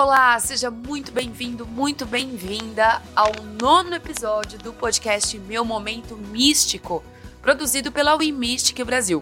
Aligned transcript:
Olá, 0.00 0.38
seja 0.38 0.70
muito 0.70 1.10
bem-vindo, 1.10 1.66
muito 1.66 2.06
bem-vinda 2.06 3.02
ao 3.16 3.32
nono 3.60 3.96
episódio 3.96 4.56
do 4.56 4.72
podcast 4.72 5.36
Meu 5.40 5.64
Momento 5.64 6.16
Místico, 6.16 7.02
produzido 7.42 7.90
pela 7.90 8.14
We 8.14 8.30
Mystic 8.30 8.80
Brasil. 8.84 9.20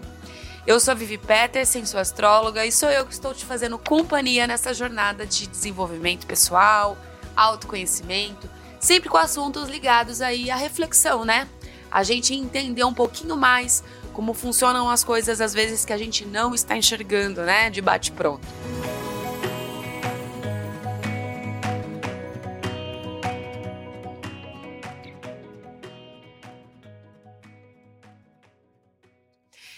Eu 0.67 0.79
sou 0.79 0.91
a 0.91 0.93
Vivi 0.93 1.17
Peterson, 1.17 1.83
sou 1.83 1.99
astróloga 1.99 2.63
e 2.63 2.71
sou 2.71 2.91
eu 2.91 3.07
que 3.07 3.13
estou 3.13 3.33
te 3.33 3.43
fazendo 3.43 3.79
companhia 3.79 4.45
nessa 4.45 4.71
jornada 4.71 5.25
de 5.25 5.47
desenvolvimento 5.47 6.27
pessoal, 6.27 6.95
autoconhecimento, 7.35 8.47
sempre 8.79 9.09
com 9.09 9.17
assuntos 9.17 9.69
ligados 9.69 10.21
aí 10.21 10.51
à 10.51 10.55
reflexão, 10.55 11.25
né? 11.25 11.47
A 11.89 12.03
gente 12.03 12.35
entender 12.35 12.83
um 12.83 12.93
pouquinho 12.93 13.35
mais 13.35 13.83
como 14.13 14.31
funcionam 14.31 14.87
as 14.91 15.03
coisas 15.03 15.41
às 15.41 15.55
vezes 15.55 15.83
que 15.83 15.93
a 15.93 15.97
gente 15.97 16.23
não 16.23 16.53
está 16.53 16.77
enxergando, 16.77 17.41
né? 17.41 17.71
De 17.71 17.81
bate 17.81 18.11
pronto. 18.11 18.47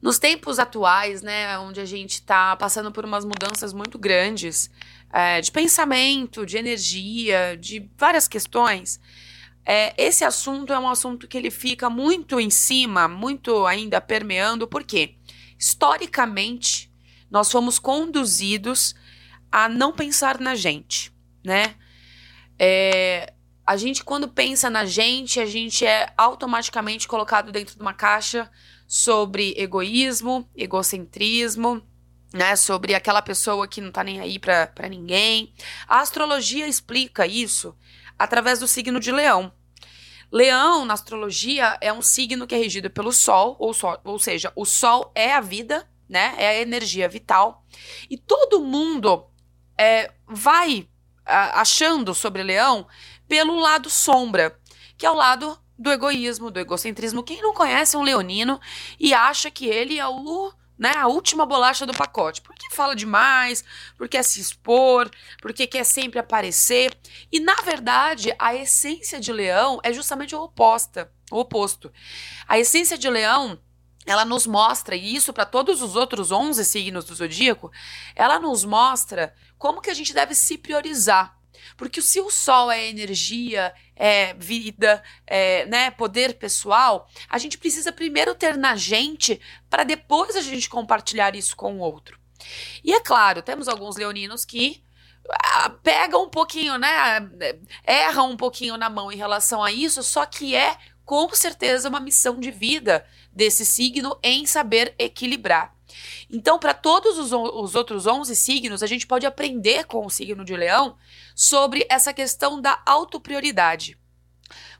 nos 0.00 0.20
tempos 0.20 0.60
atuais, 0.60 1.22
né, 1.22 1.58
onde 1.58 1.80
a 1.80 1.84
gente 1.84 2.12
está 2.12 2.54
passando 2.54 2.92
por 2.92 3.04
umas 3.04 3.24
mudanças 3.24 3.72
muito 3.72 3.98
grandes 3.98 4.70
é, 5.12 5.40
de 5.40 5.50
pensamento, 5.50 6.46
de 6.46 6.56
energia, 6.56 7.56
de 7.56 7.90
várias 7.98 8.28
questões, 8.28 9.00
é, 9.66 9.92
esse 9.98 10.24
assunto 10.24 10.72
é 10.72 10.78
um 10.78 10.88
assunto 10.88 11.26
que 11.26 11.36
ele 11.36 11.50
fica 11.50 11.90
muito 11.90 12.38
em 12.38 12.50
cima, 12.50 13.08
muito 13.08 13.66
ainda 13.66 14.00
permeando, 14.00 14.68
porque 14.68 15.16
historicamente 15.58 16.88
nós 17.28 17.50
fomos 17.50 17.80
conduzidos 17.80 18.94
a 19.50 19.68
não 19.68 19.92
pensar 19.92 20.38
na 20.38 20.54
gente, 20.54 21.12
né? 21.42 21.74
É, 22.56 23.32
a 23.66 23.76
gente, 23.76 24.04
quando 24.04 24.28
pensa 24.28 24.70
na 24.70 24.84
gente, 24.84 25.40
a 25.40 25.46
gente 25.46 25.84
é 25.84 26.12
automaticamente 26.16 27.08
colocado 27.08 27.50
dentro 27.50 27.74
de 27.74 27.80
uma 27.80 27.92
caixa 27.92 28.48
sobre 28.86 29.52
egoísmo, 29.56 30.48
egocentrismo, 30.54 31.82
né? 32.32 32.54
Sobre 32.54 32.94
aquela 32.94 33.20
pessoa 33.20 33.66
que 33.66 33.80
não 33.80 33.90
tá 33.90 34.04
nem 34.04 34.20
aí 34.20 34.38
pra, 34.38 34.68
pra 34.68 34.88
ninguém. 34.88 35.52
A 35.88 36.00
astrologia 36.00 36.68
explica 36.68 37.26
isso 37.26 37.76
através 38.16 38.60
do 38.60 38.68
signo 38.68 39.00
de 39.00 39.10
Leão. 39.10 39.52
Leão, 40.36 40.84
na 40.84 40.92
astrologia, 40.92 41.78
é 41.80 41.90
um 41.90 42.02
signo 42.02 42.46
que 42.46 42.54
é 42.54 42.58
regido 42.58 42.90
pelo 42.90 43.10
Sol, 43.10 43.56
ou, 43.58 43.72
sol, 43.72 43.98
ou 44.04 44.18
seja, 44.18 44.52
o 44.54 44.66
Sol 44.66 45.10
é 45.14 45.32
a 45.32 45.40
vida, 45.40 45.88
né? 46.06 46.34
É 46.36 46.48
a 46.48 46.60
energia 46.60 47.08
vital. 47.08 47.64
E 48.10 48.18
todo 48.18 48.60
mundo 48.60 49.26
é, 49.78 50.12
vai 50.28 50.86
a, 51.24 51.62
achando 51.62 52.14
sobre 52.14 52.42
Leão 52.42 52.86
pelo 53.26 53.58
lado 53.58 53.88
sombra, 53.88 54.60
que 54.98 55.06
é 55.06 55.10
o 55.10 55.14
lado 55.14 55.58
do 55.78 55.90
egoísmo, 55.90 56.50
do 56.50 56.60
egocentrismo. 56.60 57.22
Quem 57.22 57.40
não 57.40 57.54
conhece 57.54 57.96
um 57.96 58.02
leonino 58.02 58.60
e 59.00 59.14
acha 59.14 59.50
que 59.50 59.64
ele 59.64 59.98
é 59.98 60.06
o 60.06 60.52
né? 60.78 60.92
A 60.96 61.06
última 61.06 61.46
bolacha 61.46 61.86
do 61.86 61.94
pacote. 61.94 62.40
Porque 62.40 62.74
fala 62.74 62.94
demais, 62.94 63.64
porque 63.96 64.16
quer 64.16 64.22
se 64.22 64.40
expor, 64.40 65.10
porque 65.40 65.66
quer 65.66 65.84
sempre 65.84 66.18
aparecer. 66.18 66.96
E 67.30 67.40
na 67.40 67.56
verdade, 67.62 68.34
a 68.38 68.54
essência 68.54 69.20
de 69.20 69.32
leão 69.32 69.80
é 69.82 69.92
justamente 69.92 70.34
oposta, 70.34 71.10
o 71.30 71.38
oposto. 71.38 71.92
A 72.46 72.58
essência 72.58 72.96
de 72.96 73.08
leão 73.08 73.58
ela 74.06 74.24
nos 74.24 74.46
mostra, 74.46 74.94
e 74.94 75.16
isso 75.16 75.32
para 75.32 75.44
todos 75.44 75.82
os 75.82 75.96
outros 75.96 76.30
11 76.30 76.64
signos 76.64 77.04
do 77.04 77.14
zodíaco, 77.14 77.72
ela 78.14 78.38
nos 78.38 78.64
mostra 78.64 79.34
como 79.58 79.80
que 79.80 79.90
a 79.90 79.94
gente 79.94 80.14
deve 80.14 80.32
se 80.32 80.56
priorizar. 80.56 81.35
Porque 81.76 82.02
se 82.02 82.20
o 82.20 82.30
sol 82.30 82.70
é 82.70 82.86
energia, 82.88 83.74
é 83.94 84.34
vida, 84.34 85.02
é 85.26 85.66
né, 85.66 85.90
poder 85.90 86.34
pessoal, 86.34 87.08
a 87.28 87.38
gente 87.38 87.58
precisa 87.58 87.92
primeiro 87.92 88.34
ter 88.34 88.56
na 88.56 88.76
gente 88.76 89.40
para 89.70 89.84
depois 89.84 90.36
a 90.36 90.40
gente 90.40 90.68
compartilhar 90.68 91.34
isso 91.34 91.56
com 91.56 91.76
o 91.76 91.80
outro. 91.80 92.18
E 92.84 92.92
é 92.92 93.00
claro, 93.00 93.42
temos 93.42 93.68
alguns 93.68 93.96
leoninos 93.96 94.44
que 94.44 94.82
ah, 95.28 95.70
pegam 95.82 96.24
um 96.24 96.28
pouquinho, 96.28 96.78
né? 96.78 97.18
Erram 97.86 98.30
um 98.30 98.36
pouquinho 98.36 98.76
na 98.76 98.88
mão 98.88 99.10
em 99.10 99.16
relação 99.16 99.62
a 99.62 99.72
isso, 99.72 100.02
só 100.02 100.24
que 100.24 100.54
é 100.54 100.76
com 101.04 101.28
certeza 101.34 101.88
uma 101.88 102.00
missão 102.00 102.38
de 102.38 102.50
vida 102.50 103.06
desse 103.32 103.64
signo 103.64 104.18
em 104.22 104.46
saber 104.46 104.94
equilibrar. 104.98 105.75
Então, 106.30 106.58
para 106.58 106.74
todos 106.74 107.18
os, 107.18 107.32
os, 107.32 107.74
outros 107.74 108.06
11 108.06 108.34
signos, 108.34 108.82
a 108.82 108.86
gente 108.86 109.06
pode 109.06 109.26
aprender 109.26 109.84
com 109.84 110.04
o 110.04 110.10
signo 110.10 110.44
de 110.44 110.56
Leão 110.56 110.96
sobre 111.34 111.86
essa 111.88 112.12
questão 112.12 112.60
da 112.60 112.80
autoprioridade. 112.84 113.98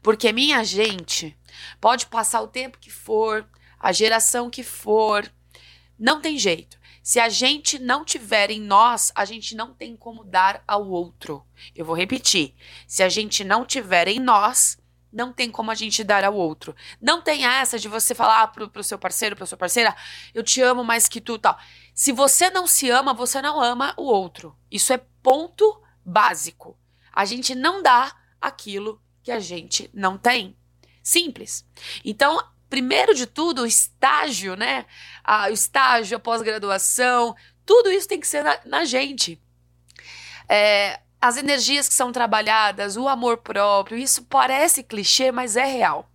Porque, 0.02 0.32
minha 0.32 0.62
gente, 0.64 1.36
pode 1.80 2.06
passar 2.06 2.40
o 2.40 2.48
tempo 2.48 2.78
que 2.78 2.90
for, 2.90 3.48
a 3.78 3.92
geração 3.92 4.50
que 4.50 4.62
for, 4.62 5.30
não 5.98 6.20
tem 6.20 6.38
jeito. 6.38 6.78
Se 7.02 7.20
a 7.20 7.28
gente 7.28 7.78
não 7.78 8.04
tiver 8.04 8.50
em 8.50 8.60
nós, 8.60 9.12
a 9.14 9.24
gente 9.24 9.54
não 9.54 9.72
tem 9.72 9.94
como 9.94 10.24
dar 10.24 10.62
ao 10.66 10.88
outro. 10.88 11.46
Eu 11.74 11.84
vou 11.84 11.94
repetir. 11.94 12.52
Se 12.86 13.00
a 13.00 13.08
gente 13.08 13.44
não 13.44 13.64
tiver 13.64 14.08
em 14.08 14.18
nós, 14.18 14.76
não 15.16 15.32
tem 15.32 15.50
como 15.50 15.70
a 15.70 15.74
gente 15.74 16.04
dar 16.04 16.22
ao 16.22 16.34
outro. 16.34 16.76
Não 17.00 17.22
tem 17.22 17.46
essa 17.46 17.78
de 17.78 17.88
você 17.88 18.14
falar 18.14 18.48
pro, 18.48 18.68
pro 18.68 18.84
seu 18.84 18.98
parceiro, 18.98 19.34
pra 19.34 19.46
sua 19.46 19.56
parceira, 19.56 19.96
eu 20.34 20.42
te 20.42 20.60
amo 20.60 20.84
mais 20.84 21.08
que 21.08 21.22
tu, 21.22 21.38
tal. 21.38 21.58
Se 21.94 22.12
você 22.12 22.50
não 22.50 22.66
se 22.66 22.90
ama, 22.90 23.14
você 23.14 23.40
não 23.40 23.58
ama 23.58 23.94
o 23.96 24.02
outro. 24.02 24.54
Isso 24.70 24.92
é 24.92 25.00
ponto 25.22 25.82
básico. 26.04 26.78
A 27.10 27.24
gente 27.24 27.54
não 27.54 27.82
dá 27.82 28.14
aquilo 28.38 29.02
que 29.22 29.32
a 29.32 29.40
gente 29.40 29.90
não 29.94 30.18
tem. 30.18 30.54
Simples. 31.02 31.66
Então, 32.04 32.38
primeiro 32.68 33.14
de 33.14 33.26
tudo, 33.26 33.62
o 33.62 33.66
estágio, 33.66 34.54
né? 34.54 34.84
Ah, 35.24 35.46
o 35.48 35.52
estágio, 35.54 36.18
a 36.18 36.20
pós-graduação, 36.20 37.34
tudo 37.64 37.90
isso 37.90 38.06
tem 38.06 38.20
que 38.20 38.28
ser 38.28 38.44
na, 38.44 38.60
na 38.66 38.84
gente. 38.84 39.40
É, 40.46 41.00
as 41.26 41.36
energias 41.36 41.88
que 41.88 41.94
são 41.94 42.12
trabalhadas, 42.12 42.96
o 42.96 43.08
amor 43.08 43.38
próprio, 43.38 43.98
isso 43.98 44.24
parece 44.26 44.84
clichê, 44.84 45.32
mas 45.32 45.56
é 45.56 45.64
real. 45.64 46.08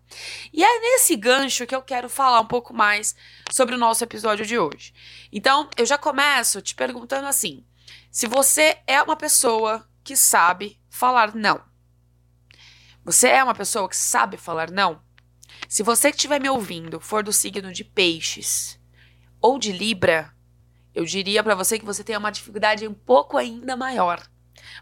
E 0.54 0.64
é 0.64 0.80
nesse 0.80 1.18
gancho 1.18 1.68
que 1.68 1.76
eu 1.76 1.82
quero 1.82 2.10
falar 2.10 2.40
um 2.40 2.46
pouco 2.46 2.74
mais 2.74 3.14
sobre 3.52 3.76
o 3.76 3.78
nosso 3.78 4.04
episódio 4.04 4.46
de 4.46 4.58
hoje. 4.58 4.94
Então, 5.32 5.70
eu 5.76 5.86
já 5.86 5.98
começo 5.98 6.62
te 6.62 6.74
perguntando 6.74 7.28
assim: 7.28 7.66
se 8.10 8.26
você 8.26 8.78
é 8.88 9.02
uma 9.02 9.18
pessoa 9.18 9.86
que 10.04 10.16
sabe 10.16 10.80
falar 10.90 11.36
não. 11.36 11.62
Você 13.04 13.28
é 13.28 13.44
uma 13.44 13.56
pessoa 13.56 13.90
que 13.90 13.98
sabe 13.98 14.38
falar 14.38 14.72
não? 14.72 15.02
Se 15.68 15.84
você 15.84 16.10
que 16.10 16.18
estiver 16.18 16.40
me 16.40 16.50
ouvindo 16.50 17.02
for 17.02 17.22
do 17.22 17.34
signo 17.34 17.72
de 17.74 17.84
Peixes 17.84 18.80
ou 19.42 19.60
de 19.60 19.72
Libra, 19.72 20.34
eu 20.94 21.04
diria 21.04 21.44
para 21.44 21.56
você 21.56 21.78
que 21.78 21.86
você 21.86 22.04
tem 22.04 22.16
uma 22.16 22.32
dificuldade 22.32 22.88
um 22.88 22.94
pouco 22.94 23.38
ainda 23.38 23.76
maior 23.76 24.31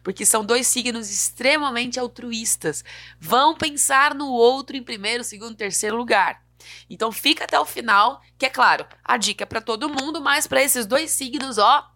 porque 0.04 0.26
são 0.26 0.46
dois 0.46 0.68
signos 0.68 1.10
extremamente 1.10 2.00
altruístas. 2.00 2.84
Vão 3.20 3.56
pensar 3.56 4.14
no 4.14 4.28
outro 4.30 4.76
em 4.76 4.84
primeiro, 4.84 5.24
segundo, 5.24 5.56
terceiro 5.56 5.98
lugar. 5.98 6.44
Então 6.90 7.12
fica 7.12 7.46
até 7.46 7.60
o 7.60 7.66
final, 7.66 8.22
que 8.38 8.46
é 8.46 8.50
claro, 8.50 8.86
a 9.04 9.18
dica 9.18 9.44
é 9.44 9.46
para 9.46 9.62
todo 9.62 9.90
mundo, 9.90 10.22
mas 10.22 10.48
para 10.48 10.62
esses 10.62 10.86
dois 10.86 11.12
signos, 11.12 11.58
ó, 11.58 11.90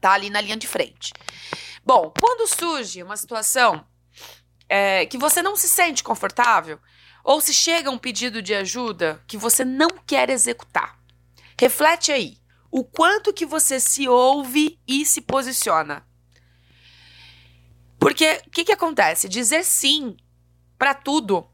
tá 0.00 0.12
ali 0.12 0.30
na 0.30 0.40
linha 0.40 0.56
de 0.56 0.66
frente. 0.66 1.12
Bom, 1.84 2.12
quando 2.18 2.46
surge 2.46 3.02
uma 3.02 3.16
situação 3.16 3.84
é, 4.68 5.06
que 5.06 5.18
você 5.18 5.42
não 5.42 5.56
se 5.56 5.68
sente 5.68 6.02
confortável, 6.02 6.78
ou 7.24 7.40
se 7.40 7.54
chega 7.54 7.90
um 7.90 7.98
pedido 7.98 8.42
de 8.42 8.54
ajuda 8.54 9.22
que 9.26 9.36
você 9.36 9.64
não 9.64 9.88
quer 10.06 10.28
executar, 10.28 10.98
reflete 11.58 12.10
aí 12.10 12.38
o 12.70 12.82
quanto 12.84 13.32
que 13.32 13.44
você 13.44 13.78
se 13.78 14.08
ouve 14.08 14.80
e 14.88 15.04
se 15.04 15.20
posiciona. 15.20 16.04
Porque 18.02 18.42
o 18.44 18.50
que, 18.50 18.64
que 18.64 18.72
acontece? 18.72 19.28
Dizer 19.28 19.62
sim 19.62 20.16
para 20.76 20.92
tudo 20.92 21.48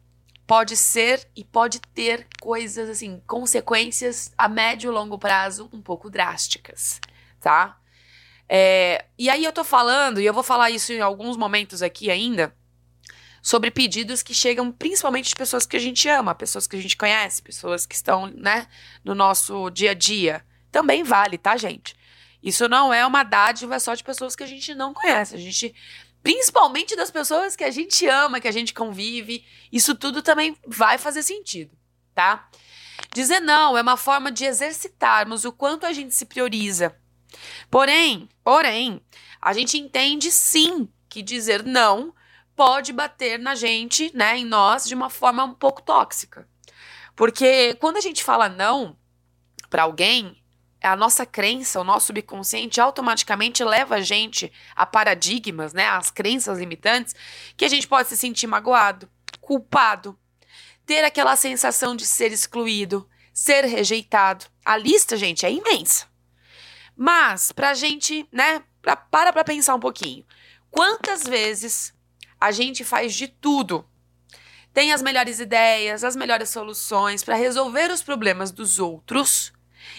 pode 0.47 0.79
ser 0.79 1.29
e 1.37 1.45
pode 1.45 1.79
ter 1.79 2.27
coisas 2.41 2.89
assim, 2.89 3.23
consequências 3.27 4.33
a 4.39 4.49
médio 4.49 4.91
e 4.91 4.95
longo 4.95 5.19
prazo 5.19 5.69
um 5.75 5.83
pouco 5.83 6.09
drásticas, 6.09 7.03
tá? 7.39 7.79
É, 8.49 9.05
e 9.19 9.29
aí 9.29 9.45
eu 9.45 9.53
tô 9.53 9.63
falando, 9.63 10.23
e 10.23 10.25
eu 10.25 10.33
vou 10.33 10.43
falar 10.43 10.71
isso 10.71 10.91
em 10.91 11.03
alguns 11.03 11.37
momentos 11.37 11.83
aqui 11.83 12.11
ainda, 12.11 12.57
sobre 13.43 13.71
pedidos 13.71 14.23
que 14.23 14.33
chegam 14.33 14.73
principalmente 14.73 15.29
de 15.29 15.37
pessoas 15.37 15.67
que 15.67 15.77
a 15.77 15.81
gente 15.81 16.09
ama, 16.09 16.35
pessoas 16.35 16.67
que 16.67 16.77
a 16.77 16.81
gente 16.81 16.97
conhece, 16.97 17.43
pessoas 17.43 17.85
que 17.85 17.95
estão, 17.95 18.27
né, 18.27 18.67
no 19.05 19.15
nosso 19.15 19.69
dia 19.69 19.91
a 19.91 19.95
dia. 19.95 20.43
Também 20.73 21.05
vale, 21.05 21.37
tá, 21.37 21.59
gente? 21.59 21.95
Isso 22.43 22.69
não 22.69 22.95
é 22.95 23.05
uma 23.05 23.23
dádiva 23.25 23.79
só 23.81 23.95
de 23.95 24.05
pessoas 24.05 24.37
que 24.37 24.45
a 24.45 24.47
gente 24.47 24.75
não 24.75 24.95
conhece. 24.95 25.35
A 25.35 25.39
gente, 25.39 25.75
principalmente 26.23 26.97
das 26.97 27.11
pessoas 27.11 27.57
que 27.57 27.65
a 27.65 27.71
gente 27.71 28.07
ama, 28.07 28.41
que 28.41 28.49
a 28.49 28.53
gente 28.53 28.75
convive, 28.75 29.45
isso 29.73 29.95
tudo 29.95 30.23
também 30.23 30.57
vai 30.67 30.99
fazer 30.99 31.23
sentido, 31.23 31.77
tá? 32.15 32.49
Dizer 33.13 33.41
não 33.41 33.77
é 33.77 33.83
uma 33.83 33.97
forma 33.97 34.31
de 34.31 34.45
exercitarmos 34.45 35.45
o 35.45 35.53
quanto 35.53 35.87
a 35.87 35.93
gente 35.93 36.15
se 36.15 36.27
prioriza. 36.27 36.95
Porém, 37.71 38.29
porém, 38.43 39.01
a 39.41 39.53
gente 39.53 39.79
entende 39.79 40.31
sim 40.31 40.89
que 41.09 41.23
dizer 41.23 41.63
não 41.63 42.15
pode 42.57 42.93
bater 42.93 43.39
na 43.39 43.55
gente, 43.55 44.11
né, 44.15 44.37
em 44.37 44.45
nós, 44.45 44.87
de 44.87 44.95
uma 44.95 45.09
forma 45.09 45.45
um 45.45 45.55
pouco 45.55 45.81
tóxica. 45.81 46.49
Porque 47.15 47.75
quando 47.81 47.97
a 47.97 48.01
gente 48.01 48.25
fala 48.25 48.49
não 48.49 48.97
para 49.71 49.85
alguém, 49.85 50.43
a 50.83 50.97
nossa 50.97 51.27
crença, 51.27 51.81
o 51.81 51.85
nosso 51.85 52.07
subconsciente 52.07 52.81
automaticamente 52.81 53.65
leva 53.65 53.97
a 53.97 54.01
gente 54.01 54.53
a 54.77 54.87
paradigmas, 54.87 55.73
né, 55.73 55.89
as 55.89 56.11
crenças 56.11 56.59
limitantes, 56.59 57.15
que 57.57 57.65
a 57.65 57.69
gente 57.69 57.89
pode 57.89 58.09
se 58.09 58.17
sentir 58.17 58.47
magoado, 58.47 59.09
culpado, 59.41 60.19
ter 60.87 61.05
aquela 61.05 61.37
sensação 61.37 61.97
de 61.97 62.07
ser 62.07 62.33
excluído, 62.33 63.09
ser 63.33 63.65
rejeitado. 63.65 64.47
A 64.65 64.77
lista, 64.77 65.17
gente, 65.17 65.45
é 65.45 65.53
imensa. 65.53 66.07
Mas, 66.97 67.53
pra 67.53 67.75
gente, 67.75 68.29
né, 68.33 68.63
pra, 68.81 68.97
para 68.97 69.45
pensar 69.45 69.75
um 69.75 69.81
pouquinho. 69.81 70.25
Quantas 70.71 71.25
vezes 71.25 71.95
a 72.41 72.53
gente 72.53 72.85
faz 72.85 73.15
de 73.15 73.29
tudo. 73.29 73.85
Tem 74.73 74.93
as 74.93 75.03
melhores 75.03 75.41
ideias, 75.41 76.05
as 76.05 76.15
melhores 76.15 76.51
soluções 76.51 77.25
para 77.25 77.35
resolver 77.35 77.91
os 77.91 78.03
problemas 78.03 78.51
dos 78.53 78.79
outros. 78.79 79.53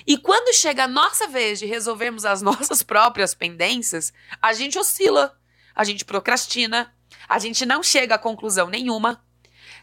E 0.05 0.17
quando 0.17 0.53
chega 0.53 0.83
a 0.83 0.87
nossa 0.87 1.27
vez 1.27 1.59
de 1.59 1.65
resolvermos 1.65 2.25
as 2.25 2.41
nossas 2.43 2.83
próprias 2.83 3.33
pendências, 3.33 4.13
a 4.41 4.53
gente 4.53 4.77
oscila, 4.77 5.37
a 5.75 5.83
gente 5.83 6.05
procrastina, 6.05 6.93
a 7.27 7.39
gente 7.39 7.65
não 7.65 7.81
chega 7.83 8.15
a 8.15 8.19
conclusão 8.19 8.69
nenhuma. 8.69 9.23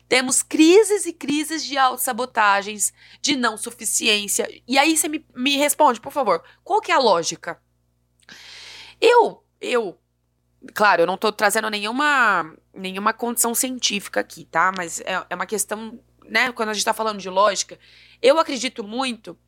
Temos 0.09 0.43
crises 0.43 1.05
e 1.07 1.13
crises 1.13 1.65
de 1.65 1.77
autossabotagens, 1.77 2.93
de 3.21 3.37
não 3.37 3.57
suficiência. 3.57 4.49
E 4.67 4.79
aí 4.79 4.97
você 4.97 5.09
me, 5.09 5.25
me 5.35 5.57
responde, 5.57 6.01
por 6.01 6.13
favor, 6.13 6.45
qual 6.63 6.81
que 6.81 6.93
é 6.93 6.95
a 6.95 7.01
lógica? 7.01 7.61
Eu, 9.01 9.45
eu 9.61 9.99
Claro, 10.75 11.03
eu 11.03 11.07
não 11.07 11.15
estou 11.15 11.33
trazendo 11.33 11.69
nenhuma, 11.71 12.53
nenhuma 12.75 13.13
condição 13.13 13.55
científica 13.55 14.21
aqui, 14.21 14.45
tá? 14.45 14.73
Mas 14.77 15.01
é, 15.01 15.25
é 15.29 15.35
uma 15.35 15.47
questão, 15.47 15.99
né? 16.29 16.53
Quando 16.53 16.71
a 16.71 16.73
gente 16.73 16.81
está 16.81 16.95
falando 16.95 17.19
de 17.19 17.29
lógica, 17.29 17.79
eu 18.23 18.39
acredito 18.39 18.85
muito 18.85 19.39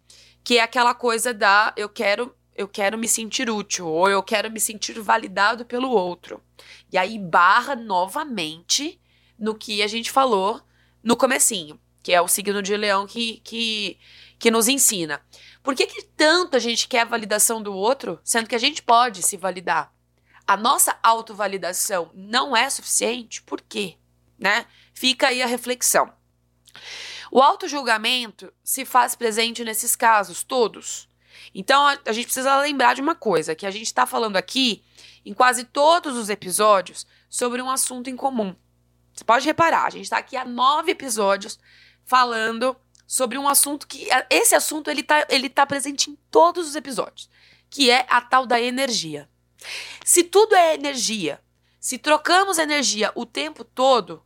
que 0.43 0.59
é 0.59 0.63
aquela 0.63 0.95
coisa 0.95 1.35
da 1.35 1.73
eu 1.77 1.89
quero 1.89 2.35
eu 2.55 2.67
quero 2.67 2.99
me 2.99 3.07
sentir 3.07 3.49
útil 3.49 3.87
ou 3.87 4.09
eu 4.11 4.21
quero 4.21 4.51
me 4.51 4.59
sentir 4.59 4.99
validado 5.01 5.65
pelo 5.65 5.91
outro. 5.91 6.43
E 6.93 6.99
aí 6.99 7.17
barra 7.17 7.77
novamente 7.77 9.01
no 9.39 9.55
que 9.55 9.81
a 9.81 9.87
gente 9.87 10.11
falou 10.11 10.61
no 11.01 11.17
comecinho, 11.17 11.79
que 12.03 12.13
é 12.13 12.21
o 12.21 12.27
signo 12.27 12.61
de 12.61 12.77
leão 12.77 13.07
que, 13.07 13.41
que, 13.45 13.97
que 14.41 14.51
nos 14.51 14.67
ensina. 14.67 15.23
Por 15.63 15.77
que, 15.77 15.87
que 15.87 16.03
tanto 16.03 16.57
a 16.57 16.59
gente 16.59 16.89
quer 16.89 17.03
a 17.03 17.05
validação 17.05 17.63
do 17.63 17.73
outro, 17.73 18.19
sendo 18.25 18.49
que 18.49 18.57
a 18.57 18.59
gente 18.59 18.83
pode 18.83 19.23
se 19.23 19.37
validar? 19.37 19.93
a 20.49 20.57
nossa 20.57 20.99
autovalidação 21.03 22.11
não 22.15 22.57
é 22.57 22.71
suficiente, 22.71 23.43
por 23.43 23.61
quê? 23.61 23.99
Né? 24.39 24.65
Fica 24.95 25.29
aí 25.29 25.43
a 25.43 25.47
reflexão. 25.47 26.11
O 27.31 27.41
autojulgamento 27.41 28.53
se 28.63 28.85
faz 28.85 29.15
presente 29.15 29.65
nesses 29.65 29.95
casos 29.95 30.43
todos. 30.43 31.09
Então 31.55 31.87
a, 31.87 31.99
a 32.07 32.13
gente 32.13 32.27
precisa 32.27 32.61
lembrar 32.61 32.95
de 32.95 33.01
uma 33.01 33.15
coisa, 33.15 33.55
que 33.55 33.67
a 33.67 33.71
gente 33.71 33.87
está 33.87 34.07
falando 34.07 34.37
aqui 34.37 34.85
em 35.25 35.33
quase 35.33 35.65
todos 35.65 36.17
os 36.17 36.29
episódios 36.31 37.07
sobre 37.29 37.61
um 37.61 37.71
assunto 37.71 38.09
em 38.09 38.17
comum. 38.17 38.55
Você 39.13 39.25
pode 39.25 39.45
reparar, 39.45 39.87
a 39.87 39.91
gente 39.91 40.05
está 40.05 40.19
aqui 40.19 40.37
há 40.37 40.45
nove 40.45 40.93
episódios 40.93 41.59
falando 42.05 42.77
sobre 43.07 43.37
um 43.39 43.49
assunto 43.49 43.87
que. 43.87 44.07
Esse 44.31 44.55
assunto 44.55 44.91
ele 44.91 45.01
está 45.01 45.27
ele 45.29 45.49
tá 45.49 45.67
presente 45.67 46.11
em 46.11 46.19
todos 46.31 46.69
os 46.69 46.77
episódios, 46.77 47.29
que 47.69 47.91
é 47.91 48.07
a 48.09 48.21
tal 48.21 48.47
da 48.47 48.61
energia. 48.61 49.29
Se 50.05 50.23
tudo 50.23 50.55
é 50.55 50.75
energia, 50.75 51.43
se 51.81 51.99
trocamos 51.99 52.59
energia 52.59 53.11
o 53.15 53.27
tempo 53.27 53.65
todo, 53.65 54.23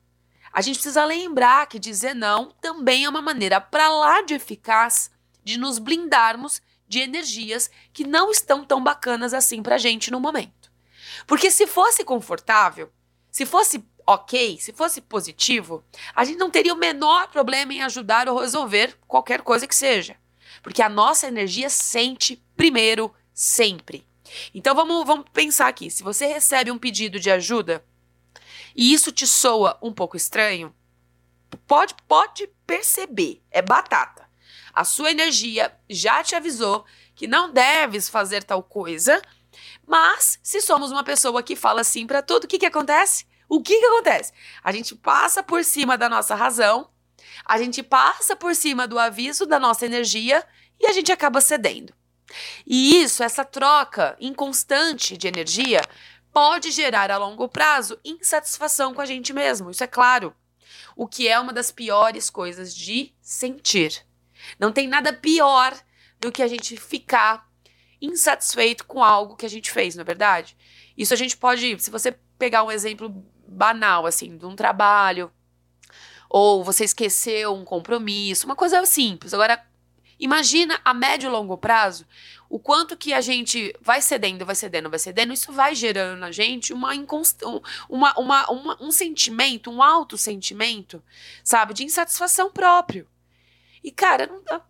a 0.53 0.61
gente 0.61 0.77
precisa 0.77 1.05
lembrar 1.05 1.67
que 1.67 1.79
dizer 1.79 2.15
não 2.15 2.51
também 2.61 3.05
é 3.05 3.09
uma 3.09 3.23
maneira 3.23 3.61
para 3.61 3.89
lá 3.89 4.23
de 4.23 4.35
eficaz 4.35 5.11
de 5.43 5.59
nos 5.59 5.79
blindarmos 5.79 6.61
de 6.87 7.01
energias 7.01 7.71
que 7.93 8.07
não 8.07 8.31
estão 8.31 8.65
tão 8.65 8.83
bacanas 8.83 9.33
assim 9.33 9.63
pra 9.63 9.79
gente 9.79 10.11
no 10.11 10.21
momento. 10.21 10.71
Porque 11.27 11.51
se 11.51 11.67
fosse 11.67 12.05
confortável, 12.05 12.93
se 13.31 13.47
fosse 13.47 13.83
ok, 14.07 14.59
se 14.61 14.73
fosse 14.73 15.01
positivo, 15.01 15.83
a 16.15 16.25
gente 16.25 16.39
não 16.39 16.51
teria 16.51 16.75
o 16.75 16.79
menor 16.79 17.29
problema 17.29 17.73
em 17.73 17.83
ajudar 17.83 18.29
ou 18.29 18.41
resolver 18.41 18.97
qualquer 19.07 19.41
coisa 19.41 19.67
que 19.67 19.75
seja. 19.75 20.17
Porque 20.63 20.83
a 20.83 20.89
nossa 20.89 21.27
energia 21.27 21.71
sente 21.71 22.43
primeiro, 22.55 23.13
sempre. 23.33 24.07
Então 24.55 24.75
vamos, 24.75 25.07
vamos 25.07 25.27
pensar 25.33 25.69
aqui. 25.69 25.91
Se 25.91 26.03
você 26.03 26.27
recebe 26.27 26.71
um 26.71 26.79
pedido 26.79 27.19
de 27.19 27.31
ajuda 27.31 27.85
e 28.77 28.93
isso 28.93 29.13
te 29.13 29.27
soa 29.27 29.79
um 29.83 29.93
pouco 29.93 30.17
estranho, 30.17 30.75
pode, 31.67 31.95
pode 32.09 32.49
perceber, 32.67 33.43
é 33.51 33.63
batata. 33.63 34.29
A 34.73 34.85
sua 34.85 35.11
energia 35.11 35.75
já 35.89 36.23
te 36.23 36.35
avisou 36.35 36.85
que 37.15 37.27
não 37.27 37.53
deves 37.53 38.09
fazer 38.09 38.43
tal 38.43 38.63
coisa, 38.63 39.21
mas 39.87 40.39
se 40.43 40.61
somos 40.61 40.91
uma 40.91 41.05
pessoa 41.05 41.43
que 41.43 41.55
fala 41.55 41.83
assim 41.83 42.07
para 42.07 42.23
tudo, 42.23 42.45
o 42.45 42.49
que, 42.49 42.59
que 42.59 42.67
acontece? 42.67 43.27
O 43.49 43.63
que, 43.63 43.79
que 43.79 43.85
acontece? 43.85 44.33
A 44.65 44.73
gente 44.73 44.95
passa 44.95 45.43
por 45.43 45.63
cima 45.63 45.99
da 45.99 46.09
nossa 46.09 46.35
razão, 46.35 46.89
a 47.45 47.59
gente 47.59 47.83
passa 47.83 48.35
por 48.35 48.55
cima 48.55 48.89
do 48.89 48.99
aviso 48.99 49.45
da 49.45 49.59
nossa 49.59 49.85
energia 49.85 50.43
e 50.81 50.87
a 50.87 50.93
gente 50.93 51.13
acaba 51.13 51.41
cedendo. 51.41 51.93
E 52.67 53.03
isso, 53.03 53.23
essa 53.23 53.45
troca 53.45 54.17
inconstante 54.19 55.17
de 55.17 55.29
energia, 55.29 55.83
pode 56.33 56.71
gerar 56.71 57.11
a 57.11 57.19
longo 57.19 57.49
prazo 57.49 57.99
insatisfação 58.05 58.95
com 58.95 59.01
a 59.01 59.07
gente 59.07 59.33
mesmo, 59.33 59.71
isso 59.71 59.85
é 59.85 59.87
claro. 59.87 60.35
O 60.97 61.07
que 61.07 61.29
é 61.29 61.39
uma 61.39 61.53
das 61.53 61.71
piores 61.71 62.31
coisas 62.31 62.75
de 62.75 63.13
sentir. 63.21 64.05
Não 64.59 64.73
tem 64.73 64.89
nada 64.89 65.13
pior 65.13 65.75
do 66.19 66.33
que 66.33 66.43
a 66.43 66.49
gente 66.49 66.77
ficar 66.77 67.49
insatisfeito 68.01 68.85
com 68.85 69.03
algo 69.03 69.37
que 69.37 69.47
a 69.47 69.51
gente 69.51 69.71
fez, 69.71 69.95
não 69.95 70.03
é 70.03 70.05
verdade? 70.05 70.57
Isso 70.97 71.15
a 71.15 71.17
gente 71.17 71.37
pode, 71.37 71.79
se 71.79 71.91
você 71.91 72.13
pegar 72.39 72.65
um 72.65 72.71
exemplo 72.71 73.09
banal, 73.47 74.07
assim, 74.07 74.37
de 74.37 74.45
um 74.45 74.57
trabalho, 74.57 75.31
ou 76.29 76.65
você 76.65 76.85
esqueceu 76.85 77.55
um 77.55 77.65
compromisso, 77.65 78.47
uma 78.47 78.57
coisa 78.57 78.85
simples. 78.85 79.33
Agora, 79.33 79.63
Imagina 80.23 80.81
a 80.85 80.95
médio 80.95 81.27
e 81.27 81.33
longo 81.33 81.59
prazo 81.59 82.07
o 82.53 82.59
quanto 82.59 82.99
que 82.99 83.15
a 83.15 83.21
gente 83.23 83.75
vai 83.81 84.03
cedendo, 84.03 84.45
vai 84.45 84.55
cedendo, 84.55 84.91
vai 84.91 84.99
cedendo, 84.99 85.33
isso 85.33 85.51
vai 85.51 85.75
gerando 85.75 86.19
na 86.19 86.31
gente 86.31 86.75
uma, 86.75 86.93
uma, 87.89 88.19
uma, 88.19 88.51
uma 88.51 88.77
um 88.79 88.91
sentimento, 88.91 89.71
um 89.71 89.83
alto 89.83 90.19
sentimento, 90.19 91.03
sabe, 91.43 91.73
de 91.73 91.83
insatisfação 91.83 92.53
próprio. 92.53 93.09
E, 93.83 93.91
cara, 93.91 94.27
não 94.27 94.45
dá. 94.45 94.63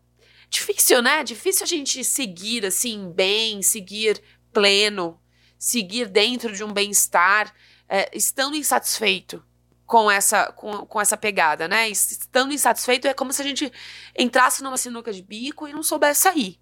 Difícil, 0.49 1.03
né? 1.03 1.25
Difícil 1.25 1.65
a 1.65 1.67
gente 1.67 2.05
seguir 2.05 2.65
assim, 2.65 3.11
bem, 3.11 3.63
seguir 3.63 4.23
pleno, 4.53 5.21
seguir 5.59 6.07
dentro 6.07 6.53
de 6.53 6.63
um 6.63 6.73
bem-estar, 6.73 7.53
é, 7.89 8.09
estando 8.17 8.55
insatisfeito 8.55 9.45
com 9.85 10.09
essa, 10.09 10.53
com, 10.53 10.87
com 10.87 11.01
essa 11.01 11.17
pegada, 11.17 11.67
né? 11.67 11.89
Estando 11.89 12.55
insatisfeito 12.55 13.09
é 13.09 13.13
como 13.13 13.33
se 13.33 13.43
a 13.43 13.45
gente 13.45 13.73
entrasse 14.17 14.63
numa 14.63 14.77
sinuca 14.77 15.13
de 15.13 15.21
bico 15.21 15.67
e 15.67 15.73
não 15.73 15.83
soubesse 15.83 16.21
sair. 16.21 16.62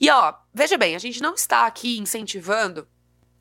E 0.00 0.10
ó, 0.10 0.34
veja 0.52 0.76
bem, 0.76 0.96
a 0.96 0.98
gente 0.98 1.22
não 1.22 1.34
está 1.34 1.66
aqui 1.66 1.98
incentivando 1.98 2.86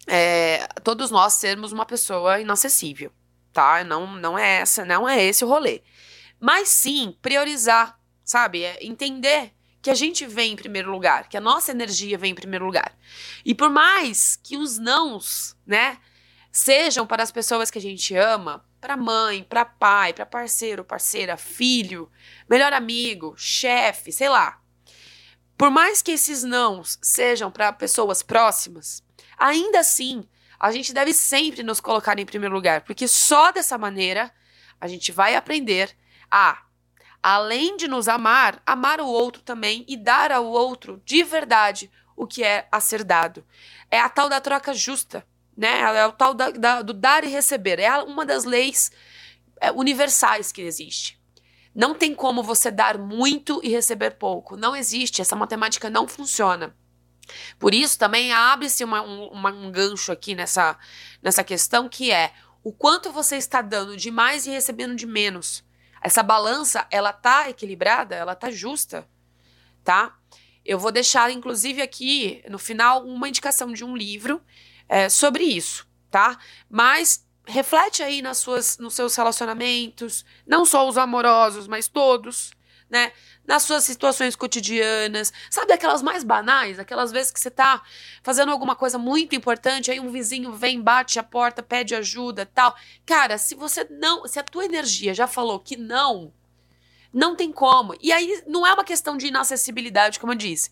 é, 0.08 0.68
todos 0.84 1.12
nós 1.12 1.34
sermos 1.34 1.72
uma 1.72 1.86
pessoa 1.86 2.40
inacessível, 2.40 3.12
tá? 3.52 3.84
Não, 3.84 4.08
não 4.16 4.38
é 4.38 4.60
essa, 4.60 4.86
não 4.86 5.08
é 5.08 5.24
esse 5.24 5.44
o 5.46 5.48
rolê. 5.48 5.82
Mas 6.40 6.70
sim 6.70 7.18
priorizar, 7.22 8.00
sabe? 8.24 8.64
É 8.64 8.86
entender 8.86 9.54
que 9.82 9.90
a 9.90 9.96
gente 9.96 10.26
vem 10.26 10.54
em 10.54 10.56
primeiro 10.56 10.92
lugar, 10.92 11.28
que 11.28 11.38
a 11.38 11.42
nossa 11.42 11.72
energia 11.72 12.18
vem 12.18 12.32
em 12.32 12.36
primeiro 12.36 12.66
lugar. 12.66 12.98
E 13.46 13.54
por 13.54 13.70
mais 13.70 14.38
que 14.42 14.58
os 14.58 14.78
nãos, 14.78 15.58
né, 15.66 15.98
sejam 16.52 17.06
para 17.06 17.24
as 17.24 17.32
pessoas 17.32 17.70
que 17.70 17.78
a 17.78 17.82
gente 17.82 18.16
ama, 18.16 18.66
para 18.80 18.96
mãe, 18.96 19.44
para 19.44 19.66
pai, 19.66 20.14
para 20.14 20.26
parceiro, 20.26 20.84
parceira, 20.84 21.36
filho, 21.36 22.10
melhor 22.50 22.74
amigo, 22.74 23.34
chefe, 23.38 24.12
sei 24.12 24.30
lá. 24.30 24.63
Por 25.58 25.70
mais 25.70 26.02
que 26.02 26.12
esses 26.12 26.44
nãos 26.44 26.98
sejam 27.02 27.52
para 27.52 27.72
pessoas 27.72 28.24
próximas, 28.24 29.04
ainda 29.38 29.80
assim, 29.80 30.24
a 30.60 30.72
gente 30.72 30.94
deve 30.94 31.14
sempre 31.14 31.64
nos 31.64 31.80
colocar 31.80 32.18
em 32.20 32.26
primeiro 32.26 32.56
lugar, 32.56 32.82
porque 32.82 33.08
só 33.08 33.52
dessa 33.52 33.78
maneira 33.78 34.32
a 34.80 34.88
gente 34.88 35.12
vai 35.12 35.36
aprender 35.36 35.96
a 36.30 36.64
além 37.22 37.78
de 37.78 37.88
nos 37.88 38.10
amar, 38.10 38.62
amar 38.66 39.00
o 39.00 39.08
outro 39.08 39.42
também 39.42 39.86
e 39.88 39.96
dar 39.96 40.32
ao 40.32 40.46
outro 40.46 41.02
de 41.06 41.24
verdade 41.24 41.90
o 42.16 42.28
que 42.28 42.44
é 42.44 42.68
a 42.70 42.82
ser 42.82 43.04
dado. 43.04 43.46
É 43.90 44.00
a 44.00 44.10
tal 44.10 44.28
da 44.28 44.42
troca 44.42 44.74
justa, 44.74 45.26
né? 45.56 45.80
É 45.80 46.06
o 46.06 46.12
tal 46.12 46.34
da, 46.34 46.50
da, 46.52 46.82
do 46.82 46.94
dar 46.94 47.24
e 47.24 47.28
receber. 47.28 47.80
É 47.80 47.98
uma 48.00 48.26
das 48.26 48.44
leis 48.44 48.92
é, 49.62 49.72
universais 49.72 50.52
que 50.52 50.62
existe. 50.62 51.20
Não 51.74 51.96
tem 51.96 52.14
como 52.14 52.44
você 52.44 52.70
dar 52.70 52.98
muito 52.98 53.60
e 53.64 53.70
receber 53.70 54.12
pouco. 54.12 54.56
Não 54.56 54.76
existe. 54.76 55.22
Essa 55.22 55.36
matemática 55.36 55.90
não 55.90 56.08
funciona. 56.08 56.76
Por 57.58 57.74
isso 57.74 57.98
também 57.98 58.32
abre-se 58.32 58.84
um, 58.84 59.38
um 59.38 59.72
gancho 59.72 60.12
aqui 60.12 60.36
nessa, 60.36 60.78
nessa 61.22 61.44
questão 61.44 61.88
que 61.88 62.12
é 62.12 62.34
o 62.64 62.72
quanto 62.72 63.12
você 63.12 63.38
está 63.38 63.62
dando 63.62 63.98
de 63.98 64.12
mais 64.12 64.46
e 64.46 64.52
recebendo 64.52 64.96
de 64.96 65.06
menos. 65.06 65.64
Essa 66.02 66.22
balança, 66.22 66.86
ela 66.92 67.14
tá 67.14 67.50
equilibrada, 67.50 68.16
ela 68.16 68.36
tá 68.36 68.52
justa, 68.52 69.08
tá? 69.84 70.18
Eu 70.66 70.78
vou 70.80 70.92
deixar, 70.92 71.32
inclusive, 71.32 71.82
aqui 71.82 72.44
no 72.50 72.60
final 72.60 73.06
uma 73.06 73.28
indicação 73.28 73.72
de 73.72 73.84
um 73.84 73.96
livro 73.96 74.42
é, 74.88 75.10
sobre 75.10 75.44
isso, 75.44 75.88
tá? 76.10 76.38
Mas 76.70 77.23
reflete 77.46 78.02
aí 78.02 78.22
nas 78.22 78.38
suas, 78.38 78.78
nos 78.78 78.94
seus 78.94 79.16
relacionamentos, 79.16 80.26
não 80.46 80.66
só 80.66 80.88
os 80.88 80.98
amorosos, 80.98 81.68
mas 81.68 81.88
todos, 81.88 82.52
né? 82.90 83.12
nas 83.46 83.64
suas 83.64 83.84
situações 83.84 84.36
cotidianas, 84.36 85.34
sabe 85.50 85.74
aquelas 85.74 86.02
mais 86.02 86.24
banais, 86.24 86.80
aquelas 86.80 87.12
vezes 87.12 87.32
que 87.32 87.40
você 87.40 87.52
tá 87.52 87.82
fazendo 88.22 88.52
alguma 88.52 88.76
coisa 88.76 88.98
muito 88.98 89.36
importante, 89.36 89.92
aí 89.92 90.00
um 90.00 90.12
vizinho 90.12 90.54
vem, 90.54 90.82
bate 90.82 91.20
a 91.20 91.24
porta, 91.24 91.62
pede 91.62 91.94
ajuda, 91.94 92.46
tal. 92.46 92.76
Cara, 93.06 93.38
se 93.38 93.56
você 93.56 93.86
não, 93.90 94.26
se 94.28 94.40
a 94.40 94.44
tua 94.44 94.66
energia 94.66 95.14
já 95.14 95.28
falou 95.28 95.60
que 95.60 95.76
não, 95.76 96.34
não 97.14 97.36
tem 97.36 97.52
como. 97.52 97.96
E 98.02 98.12
aí 98.12 98.44
não 98.48 98.66
é 98.66 98.74
uma 98.74 98.84
questão 98.84 99.18
de 99.18 99.28
inacessibilidade, 99.28 100.20
como 100.20 100.32
eu 100.32 100.38
disse. 100.38 100.72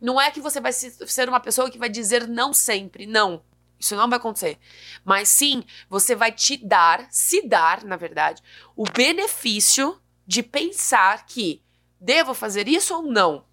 Não 0.00 0.20
é 0.20 0.30
que 0.30 0.40
você 0.40 0.60
vai 0.60 0.72
ser 0.72 1.28
uma 1.28 1.40
pessoa 1.40 1.70
que 1.70 1.78
vai 1.78 1.88
dizer 1.88 2.26
não 2.28 2.52
sempre, 2.52 3.06
não. 3.06 3.42
Isso 3.78 3.94
não 3.96 4.08
vai 4.08 4.18
acontecer. 4.18 4.58
Mas 5.04 5.28
sim, 5.28 5.64
você 5.88 6.14
vai 6.14 6.32
te 6.32 6.56
dar, 6.56 7.06
se 7.10 7.46
dar, 7.46 7.84
na 7.84 7.96
verdade, 7.96 8.42
o 8.74 8.84
benefício 8.84 10.00
de 10.26 10.42
pensar 10.42 11.24
que 11.26 11.62
Devo 12.00 12.32
fazer 12.32 12.68
isso 12.68 12.94
ou 12.94 13.02
não? 13.02 13.44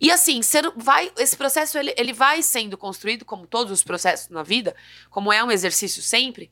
E 0.00 0.10
assim, 0.10 0.42
ser, 0.42 0.70
vai, 0.76 1.10
esse 1.16 1.36
processo 1.36 1.78
ele, 1.78 1.92
ele 1.96 2.12
vai 2.12 2.42
sendo 2.42 2.76
construído, 2.76 3.24
como 3.24 3.46
todos 3.46 3.72
os 3.72 3.82
processos 3.82 4.28
na 4.28 4.42
vida, 4.42 4.74
como 5.10 5.32
é 5.32 5.42
um 5.42 5.50
exercício 5.50 6.02
sempre, 6.02 6.50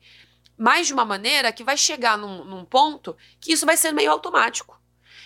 mais 0.57 0.87
de 0.87 0.93
uma 0.93 1.05
maneira 1.05 1.51
que 1.51 1.63
vai 1.63 1.77
chegar 1.77 2.17
num, 2.17 2.43
num 2.43 2.65
ponto 2.65 3.15
que 3.39 3.53
isso 3.53 3.65
vai 3.65 3.77
ser 3.77 3.91
meio 3.93 4.11
automático. 4.11 4.81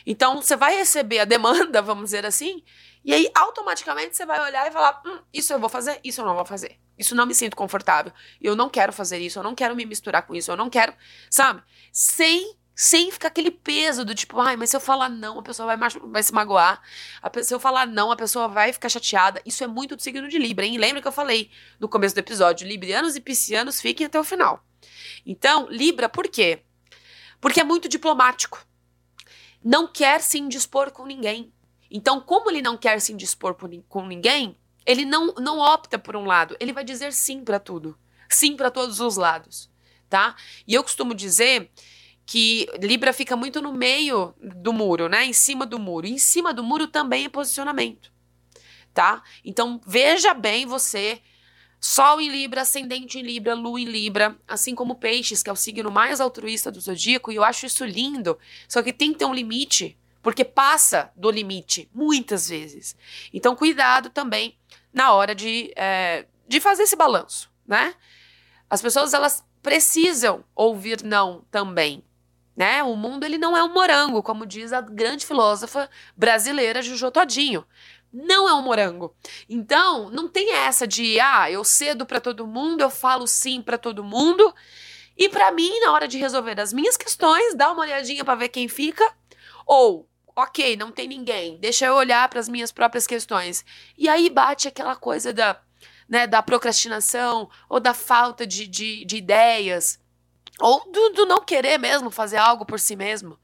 Então, 0.05 0.41
você 0.41 0.55
vai 0.55 0.75
receber 0.75 1.19
a 1.19 1.25
demanda, 1.25 1.81
vamos 1.81 2.05
dizer 2.05 2.25
assim, 2.25 2.63
e 3.03 3.13
aí 3.13 3.29
automaticamente 3.33 4.15
você 4.15 4.25
vai 4.25 4.39
olhar 4.39 4.67
e 4.67 4.71
falar: 4.71 5.01
hum, 5.05 5.19
isso 5.33 5.53
eu 5.53 5.59
vou 5.59 5.69
fazer, 5.69 5.99
isso 6.03 6.21
eu 6.21 6.25
não 6.25 6.35
vou 6.35 6.45
fazer. 6.45 6.79
Isso 7.01 7.15
não 7.15 7.25
me 7.25 7.33
sinto 7.33 7.55
confortável. 7.55 8.13
Eu 8.39 8.55
não 8.55 8.69
quero 8.69 8.93
fazer 8.93 9.17
isso, 9.17 9.39
eu 9.39 9.43
não 9.43 9.55
quero 9.55 9.75
me 9.75 9.85
misturar 9.85 10.21
com 10.21 10.35
isso, 10.35 10.51
eu 10.51 10.55
não 10.55 10.69
quero, 10.69 10.93
sabe? 11.29 11.63
Sem 11.91 12.55
sem 12.73 13.11
ficar 13.11 13.27
aquele 13.27 13.51
peso 13.51 14.05
do 14.05 14.15
tipo, 14.15 14.39
ai, 14.39 14.55
mas 14.55 14.69
se 14.69 14.75
eu 14.75 14.79
falar 14.79 15.09
não, 15.09 15.37
a 15.37 15.43
pessoa 15.43 15.75
vai, 15.75 15.89
vai 15.89 16.23
se 16.23 16.33
magoar. 16.33 16.81
A, 17.21 17.43
se 17.43 17.53
eu 17.53 17.59
falar 17.59 17.85
não, 17.85 18.11
a 18.11 18.15
pessoa 18.15 18.47
vai 18.47 18.71
ficar 18.71 18.89
chateada. 18.89 19.41
Isso 19.45 19.63
é 19.63 19.67
muito 19.67 19.95
do 19.95 20.01
signo 20.01 20.27
de 20.27 20.39
Libra, 20.39 20.65
hein? 20.65 20.77
Lembra 20.77 21.01
que 21.01 21.07
eu 21.07 21.11
falei 21.11 21.51
no 21.79 21.89
começo 21.89 22.15
do 22.15 22.19
episódio? 22.19 22.67
Librianos 22.67 23.15
e 23.15 23.21
piscianos 23.21 23.81
fiquem 23.81 24.07
até 24.07 24.19
o 24.19 24.23
final. 24.23 24.65
Então, 25.25 25.67
Libra, 25.69 26.07
por 26.07 26.27
quê? 26.27 26.63
Porque 27.39 27.59
é 27.59 27.63
muito 27.63 27.89
diplomático. 27.89 28.65
Não 29.63 29.87
quer 29.87 30.21
se 30.21 30.39
indispor 30.39 30.91
com 30.91 31.05
ninguém. 31.05 31.53
Então, 31.91 32.21
como 32.21 32.49
ele 32.49 32.61
não 32.61 32.77
quer 32.77 32.99
se 32.99 33.11
indispor 33.11 33.53
com 33.87 34.07
ninguém, 34.07 34.57
ele 34.85 35.05
não, 35.05 35.33
não 35.35 35.59
opta 35.59 35.97
por 35.99 36.15
um 36.15 36.25
lado. 36.25 36.55
Ele 36.59 36.73
vai 36.73 36.83
dizer 36.83 37.13
sim 37.13 37.43
para 37.43 37.59
tudo. 37.59 37.97
Sim 38.29 38.55
para 38.55 38.71
todos 38.71 38.99
os 38.99 39.17
lados, 39.17 39.69
tá? 40.09 40.35
E 40.65 40.73
eu 40.73 40.83
costumo 40.83 41.13
dizer 41.13 41.69
que 42.25 42.65
Libra 42.81 43.11
fica 43.11 43.35
muito 43.35 43.61
no 43.61 43.73
meio 43.73 44.33
do 44.39 44.71
muro, 44.71 45.09
né? 45.09 45.25
Em 45.25 45.33
cima 45.33 45.65
do 45.65 45.77
muro. 45.77 46.07
E 46.07 46.11
em 46.11 46.17
cima 46.17 46.53
do 46.53 46.63
muro 46.63 46.87
também 46.87 47.25
é 47.25 47.29
posicionamento, 47.29 48.11
tá? 48.93 49.21
Então 49.43 49.81
veja 49.85 50.33
bem 50.33 50.65
você, 50.65 51.21
Sol 51.83 52.21
em 52.21 52.29
Libra, 52.29 52.61
ascendente 52.61 53.17
em 53.17 53.23
Libra, 53.23 53.55
Lua 53.55 53.81
em 53.81 53.85
Libra, 53.85 54.37
assim 54.47 54.75
como 54.75 54.95
Peixes, 54.95 55.41
que 55.41 55.49
é 55.49 55.53
o 55.53 55.55
signo 55.55 55.89
mais 55.89 56.21
altruísta 56.21 56.71
do 56.71 56.79
zodíaco, 56.79 57.31
e 57.31 57.35
eu 57.35 57.43
acho 57.43 57.65
isso 57.65 57.83
lindo. 57.83 58.37
Só 58.69 58.83
que 58.83 58.93
tem 58.93 59.11
que 59.11 59.17
ter 59.17 59.25
um 59.25 59.33
limite, 59.33 59.97
porque 60.21 60.45
passa 60.45 61.11
do 61.15 61.29
limite 61.31 61.89
muitas 61.93 62.49
vezes. 62.49 62.95
Então 63.33 63.55
cuidado 63.55 64.09
também 64.09 64.57
na 64.93 65.13
hora 65.13 65.33
de, 65.33 65.71
é, 65.75 66.25
de 66.47 66.59
fazer 66.59 66.83
esse 66.83 66.95
balanço, 66.95 67.51
né? 67.65 67.95
As 68.69 68.81
pessoas 68.81 69.13
elas 69.13 69.43
precisam 69.61 70.43
ouvir 70.55 71.03
não 71.03 71.45
também. 71.51 72.03
Né? 72.55 72.83
O 72.83 72.95
mundo 72.95 73.23
ele 73.23 73.37
não 73.37 73.55
é 73.55 73.63
um 73.63 73.73
morango, 73.73 74.21
como 74.21 74.45
diz 74.45 74.73
a 74.73 74.81
grande 74.81 75.25
filósofa 75.25 75.89
brasileira 76.15 76.81
Juju 76.81 77.09
Todinho. 77.11 77.65
Não 78.13 78.47
é 78.47 78.53
um 78.53 78.61
morango. 78.61 79.15
Então, 79.47 80.09
não 80.09 80.27
tem 80.27 80.53
essa 80.53 80.85
de, 80.85 81.17
ah, 81.19 81.49
eu 81.49 81.63
cedo 81.63 82.05
para 82.05 82.19
todo 82.19 82.45
mundo, 82.45 82.81
eu 82.81 82.89
falo 82.89 83.25
sim 83.25 83.61
para 83.61 83.77
todo 83.77 84.03
mundo. 84.03 84.53
E 85.17 85.29
para 85.29 85.51
mim, 85.51 85.79
na 85.79 85.93
hora 85.93 86.07
de 86.07 86.17
resolver 86.17 86.59
as 86.59 86.73
minhas 86.73 86.97
questões, 86.97 87.55
dá 87.55 87.71
uma 87.71 87.83
olhadinha 87.83 88.25
para 88.25 88.35
ver 88.35 88.49
quem 88.49 88.67
fica. 88.67 89.09
Ou, 89.65 90.09
ok, 90.41 90.75
não 90.75 90.91
tem 90.91 91.07
ninguém, 91.07 91.57
deixa 91.57 91.85
eu 91.85 91.95
olhar 91.95 92.27
para 92.29 92.39
as 92.39 92.49
minhas 92.49 92.71
próprias 92.71 93.05
questões. 93.07 93.65
E 93.97 94.09
aí 94.09 94.29
bate 94.29 94.67
aquela 94.67 94.95
coisa 94.95 95.33
da, 95.33 95.61
né, 96.07 96.27
da 96.27 96.41
procrastinação 96.41 97.49
ou 97.69 97.79
da 97.79 97.93
falta 97.93 98.45
de, 98.45 98.67
de, 98.67 99.05
de 99.05 99.17
ideias. 99.17 99.99
Ou 100.59 100.91
do, 100.91 101.09
do 101.09 101.25
não 101.25 101.43
querer 101.43 101.77
mesmo 101.77 102.11
fazer 102.11 102.37
algo 102.37 102.65
por 102.65 102.79
si 102.79 102.95
mesmo. 102.95 103.39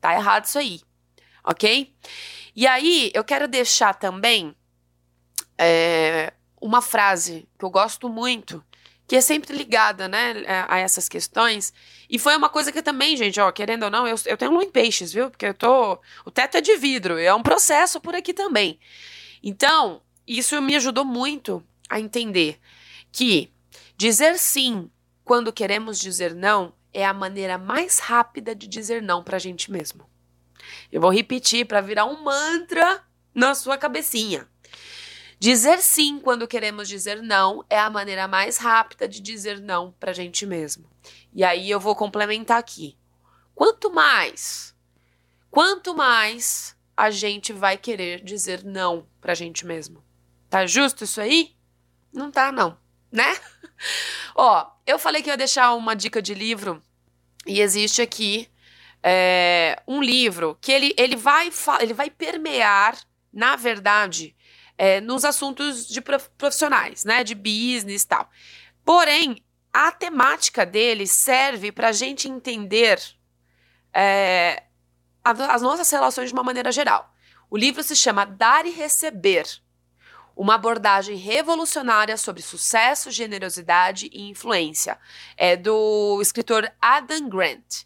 Tá 0.00 0.14
errado 0.14 0.44
isso 0.44 0.58
aí. 0.58 0.80
Ok? 1.44 1.94
E 2.54 2.66
aí, 2.66 3.10
eu 3.14 3.24
quero 3.24 3.48
deixar 3.48 3.94
também 3.94 4.54
é, 5.58 6.32
uma 6.60 6.80
frase 6.80 7.48
que 7.58 7.64
eu 7.64 7.70
gosto 7.70 8.08
muito, 8.08 8.64
que 9.06 9.16
é 9.16 9.20
sempre 9.20 9.56
ligada, 9.56 10.08
né, 10.08 10.44
a 10.68 10.78
essas 10.78 11.08
questões. 11.08 11.72
E 12.08 12.18
foi 12.18 12.36
uma 12.36 12.48
coisa 12.48 12.72
que 12.72 12.82
também, 12.82 13.16
gente, 13.16 13.40
ó, 13.40 13.50
querendo 13.50 13.84
ou 13.84 13.90
não, 13.90 14.06
eu, 14.06 14.16
eu 14.26 14.36
tenho 14.36 14.52
lua 14.52 14.64
em 14.64 14.70
peixes, 14.70 15.12
viu? 15.12 15.30
Porque 15.30 15.46
eu 15.46 15.54
tô. 15.54 15.98
O 16.24 16.30
teto 16.30 16.56
é 16.56 16.60
de 16.60 16.76
vidro, 16.76 17.18
é 17.18 17.34
um 17.34 17.42
processo 17.42 18.00
por 18.00 18.14
aqui 18.14 18.32
também. 18.32 18.78
Então, 19.42 20.00
isso 20.26 20.60
me 20.62 20.76
ajudou 20.76 21.04
muito 21.04 21.62
a 21.88 22.00
entender 22.00 22.58
que 23.10 23.52
dizer 23.96 24.38
sim 24.38 24.90
quando 25.24 25.52
queremos 25.52 25.98
dizer 25.98 26.34
não, 26.34 26.72
é 26.92 27.04
a 27.04 27.14
maneira 27.14 27.56
mais 27.56 27.98
rápida 27.98 28.54
de 28.54 28.66
dizer 28.66 29.02
não 29.02 29.22
para 29.22 29.36
a 29.36 29.40
gente 29.40 29.70
mesmo. 29.70 30.08
Eu 30.90 31.00
vou 31.00 31.12
repetir 31.12 31.66
para 31.66 31.80
virar 31.80 32.04
um 32.04 32.22
mantra 32.22 33.02
na 33.34 33.54
sua 33.54 33.78
cabecinha. 33.78 34.48
Dizer 35.42 35.82
sim 35.82 36.20
quando 36.20 36.46
queremos 36.46 36.88
dizer 36.88 37.20
não 37.20 37.64
é 37.68 37.76
a 37.76 37.90
maneira 37.90 38.28
mais 38.28 38.58
rápida 38.58 39.08
de 39.08 39.20
dizer 39.20 39.60
não 39.60 39.90
para 39.98 40.12
a 40.12 40.14
gente 40.14 40.46
mesmo. 40.46 40.88
E 41.34 41.42
aí 41.42 41.68
eu 41.68 41.80
vou 41.80 41.96
complementar 41.96 42.60
aqui. 42.60 42.96
Quanto 43.52 43.92
mais, 43.92 44.72
quanto 45.50 45.96
mais 45.96 46.76
a 46.96 47.10
gente 47.10 47.52
vai 47.52 47.76
querer 47.76 48.22
dizer 48.22 48.62
não 48.62 49.04
para 49.20 49.32
a 49.32 49.34
gente 49.34 49.66
mesmo. 49.66 50.04
Tá 50.48 50.64
justo 50.64 51.02
isso 51.02 51.20
aí? 51.20 51.56
Não 52.12 52.30
tá, 52.30 52.52
não. 52.52 52.78
né? 53.10 53.36
Ó, 54.36 54.70
eu 54.86 54.96
falei 54.96 55.22
que 55.22 55.28
ia 55.28 55.36
deixar 55.36 55.74
uma 55.74 55.96
dica 55.96 56.22
de 56.22 56.34
livro 56.34 56.80
e 57.44 57.60
existe 57.60 58.00
aqui 58.00 58.48
é, 59.02 59.82
um 59.88 60.00
livro 60.00 60.56
que 60.60 60.70
ele, 60.70 60.94
ele, 60.96 61.16
vai, 61.16 61.50
ele 61.80 61.94
vai 61.94 62.10
permear, 62.10 62.96
na 63.32 63.56
verdade, 63.56 64.36
é, 64.82 65.00
nos 65.00 65.24
assuntos 65.24 65.86
de 65.86 66.00
profissionais, 66.00 67.04
né? 67.04 67.22
De 67.22 67.36
business 67.36 68.02
e 68.02 68.06
tal. 68.08 68.28
Porém, 68.84 69.40
a 69.72 69.92
temática 69.92 70.66
dele 70.66 71.06
serve 71.06 71.70
para 71.70 71.90
a 71.90 71.92
gente 71.92 72.28
entender 72.28 73.00
é, 73.94 74.64
as 75.22 75.62
nossas 75.62 75.88
relações 75.88 76.30
de 76.30 76.32
uma 76.32 76.42
maneira 76.42 76.72
geral. 76.72 77.14
O 77.48 77.56
livro 77.56 77.80
se 77.84 77.94
chama 77.94 78.24
Dar 78.24 78.66
e 78.66 78.70
Receber 78.70 79.46
uma 80.34 80.56
abordagem 80.56 81.14
revolucionária 81.14 82.16
sobre 82.16 82.42
sucesso, 82.42 83.08
generosidade 83.08 84.10
e 84.12 84.28
influência. 84.30 84.98
É 85.36 85.56
do 85.56 86.18
escritor 86.20 86.68
Adam 86.80 87.28
Grant. 87.28 87.84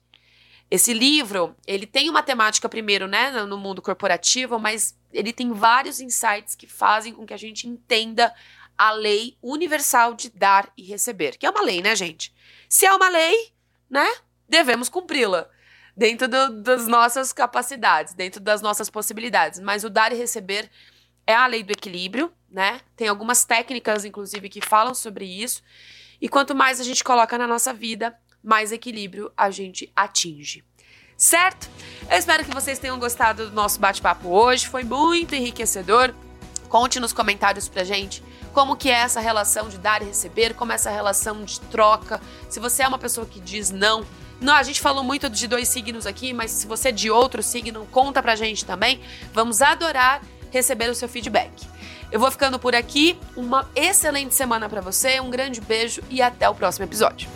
Esse 0.71 0.95
livro, 0.95 1.55
ele 1.67 1.87
tem 1.87 2.09
uma 2.09 2.23
temática 2.23 2.71
primeiro, 2.71 3.07
né, 3.07 3.33
no 3.45 3.59
mundo 3.59 3.83
corporativo, 3.83 4.59
mas 4.59 4.96
ele 5.13 5.33
tem 5.33 5.53
vários 5.53 6.01
insights 6.01 6.55
que 6.55 6.67
fazem 6.67 7.13
com 7.13 7.27
que 7.27 7.35
a 7.35 7.39
gente 7.39 7.69
entenda 7.69 8.35
a 8.77 8.91
lei 8.93 9.37
universal 9.43 10.15
de 10.15 10.31
dar 10.31 10.71
e 10.77 10.83
receber, 10.83 11.39
que 11.39 11.47
é 11.47 11.51
uma 11.51 11.63
lei, 11.63 11.81
né, 11.81 11.97
gente? 11.97 12.35
Se 12.69 12.85
é 12.85 12.93
uma 12.93 13.09
lei, 13.09 13.53
né, 13.89 14.07
devemos 14.49 14.89
cumpri-la 14.89 15.49
dentro 15.97 16.29
do, 16.29 16.63
das 16.63 16.87
nossas 16.87 17.33
capacidades, 17.33 18.13
dentro 18.13 18.41
das 18.41 18.61
nossas 18.61 18.91
possibilidades. 18.91 19.59
Mas 19.61 19.83
o 19.83 19.89
dar 19.89 20.13
e 20.13 20.17
receber 20.17 20.71
é 21.27 21.35
a 21.35 21.47
lei 21.47 21.63
do 21.63 21.73
equilíbrio, 21.73 22.33
né? 22.51 22.81
Tem 22.95 23.09
algumas 23.09 23.45
técnicas, 23.45 24.05
inclusive, 24.05 24.49
que 24.49 24.61
falam 24.61 24.95
sobre 24.95 25.25
isso. 25.25 25.63
E 26.21 26.29
quanto 26.29 26.55
mais 26.55 26.81
a 26.81 26.85
gente 26.85 27.03
coloca 27.03 27.39
na 27.39 27.47
nossa 27.47 27.73
vida, 27.73 28.17
mais 28.43 28.73
equilíbrio 28.73 29.33
a 29.37 29.51
gente 29.51 29.91
atinge. 29.97 30.65
Certo? 31.17 31.69
Eu 32.11 32.19
espero 32.19 32.45
que 32.45 32.55
vocês 32.55 32.79
tenham 32.79 32.99
gostado 32.99 33.49
do 33.49 33.55
nosso 33.55 33.81
bate-papo 33.81 34.29
hoje. 34.29 34.69
Foi 34.69 34.85
muito 34.85 35.35
enriquecedor. 35.35 36.15
Conte 36.69 37.01
nos 37.01 37.13
comentários 37.13 37.69
pra 37.69 37.85
gente 37.85 38.23
como 38.53 38.75
que 38.75 38.89
é 38.89 38.95
essa 38.95 39.21
relação 39.21 39.69
de 39.69 39.77
dar 39.77 40.01
e 40.01 40.07
receber, 40.07 40.55
como 40.55 40.73
é 40.73 40.77
essa 40.77 40.91
relação 40.91 41.45
de 41.45 41.61
troca. 41.61 42.19
Se 42.49 42.59
você 42.59 42.83
é 42.83 42.89
uma 42.89 42.99
pessoa 42.99 43.27
que 43.27 43.39
diz 43.39 43.71
não, 43.71 44.03
não, 44.41 44.55
a 44.55 44.63
gente 44.63 44.81
falou 44.81 45.05
muito 45.05 45.29
de 45.29 45.47
dois 45.47 45.69
signos 45.69 46.07
aqui, 46.07 46.33
mas 46.33 46.53
se 46.53 46.67
você 46.67 46.89
é 46.89 46.93
de 46.93 47.11
outro 47.11 47.43
signo, 47.43 47.87
conta 47.93 48.23
pra 48.23 48.35
gente 48.35 48.65
também. 48.65 48.99
Vamos 49.35 49.61
adorar 49.61 50.23
receber 50.51 50.89
o 50.89 50.95
seu 50.95 51.07
feedback. 51.07 51.53
Eu 52.11 52.19
vou 52.19 52.31
ficando 52.31 52.59
por 52.59 52.75
aqui. 52.75 53.19
Uma 53.37 53.69
excelente 53.75 54.35
semana 54.35 54.71
para 54.71 54.81
você, 54.81 55.21
um 55.21 55.29
grande 55.29 55.61
beijo 55.61 56.03
e 56.09 56.23
até 56.23 56.49
o 56.49 56.55
próximo 56.55 56.87
episódio. 56.87 57.29